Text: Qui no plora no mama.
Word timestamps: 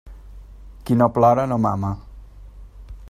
Qui 0.89 0.97
no 1.01 1.09
plora 1.17 1.45
no 1.51 1.59
mama. 1.67 1.93